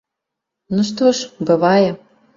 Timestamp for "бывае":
1.51-1.89